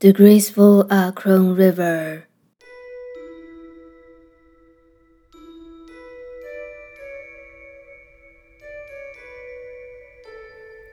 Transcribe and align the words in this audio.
The 0.00 0.12
graceful 0.12 0.86
uh, 0.92 1.10
Acheron 1.10 1.56
River. 1.56 2.28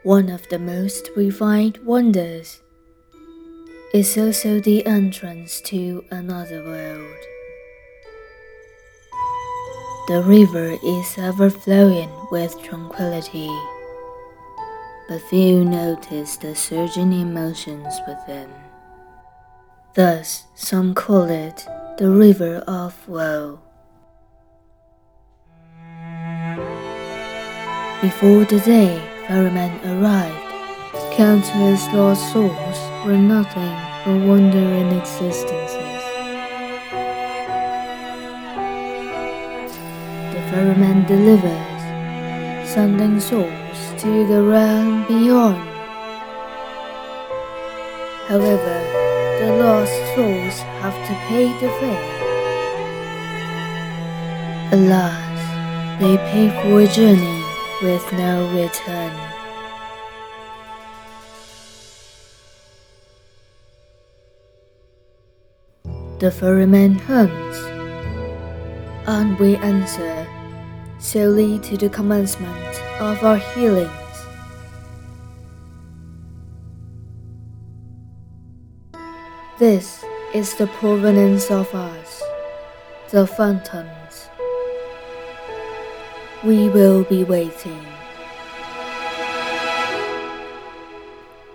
One 0.01 0.29
of 0.29 0.49
the 0.49 0.57
most 0.57 1.11
refined 1.15 1.77
wonders 1.85 2.63
is 3.93 4.17
also 4.17 4.59
the 4.59 4.83
entrance 4.87 5.61
to 5.69 6.03
another 6.09 6.63
world. 6.63 7.21
The 10.07 10.23
river 10.23 10.77
is 10.83 11.15
ever 11.19 11.51
flowing 11.51 12.09
with 12.31 12.59
tranquility, 12.63 13.55
but 15.07 15.21
few 15.29 15.63
notice 15.63 16.37
the 16.37 16.55
surging 16.55 17.13
emotions 17.13 17.93
within. 18.07 18.64
Thus, 19.95 20.43
some 20.55 20.93
call 20.93 21.29
it 21.29 21.65
the 21.97 22.09
river 22.09 22.57
of 22.67 23.07
woe. 23.07 23.61
Before 28.01 28.43
the 28.43 28.59
day 28.65 29.01
ferrymen 29.25 29.71
arrived, 29.87 31.15
countless 31.15 31.87
lost 31.93 32.33
souls 32.33 32.77
were 33.05 33.15
nothing 33.15 33.71
but 34.03 34.27
wandering 34.27 34.91
existences. 34.99 36.03
The 40.33 40.41
ferryman 40.51 41.05
delivers, 41.05 41.79
sending 42.69 43.21
souls 43.21 44.01
to 44.01 44.27
the 44.27 44.43
realm 44.43 45.07
beyond. 45.07 45.69
However, 48.27 49.04
the 49.39 49.51
lost 49.61 49.93
souls 50.15 50.59
have 50.81 50.95
to 51.07 51.13
pay 51.27 51.47
the 51.59 51.69
fare. 51.79 52.15
Alas, 54.71 55.39
they 55.99 56.15
pay 56.31 56.49
for 56.61 56.81
a 56.81 56.87
journey 56.87 57.43
with 57.81 58.05
no 58.13 58.49
return. 58.53 59.11
The 66.19 66.31
ferryman 66.31 66.95
hums, 66.95 67.57
and 69.05 69.37
we 69.37 69.57
answer 69.57 70.25
solely 70.97 71.59
to 71.59 71.75
the 71.75 71.89
commencement 71.89 72.81
of 73.01 73.21
our 73.23 73.37
healings. 73.37 74.04
This 79.57 80.03
is 80.33 80.53
the 80.55 80.67
provenance 80.67 81.49
of 81.49 81.73
us, 81.73 82.21
the 83.11 83.25
phantoms. 83.25 84.27
We 86.43 86.67
will 86.67 87.05
be 87.05 87.23
waiting. 87.23 87.85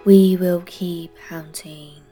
We 0.06 0.38
will 0.38 0.62
keep 0.64 1.14
hunting. 1.28 2.09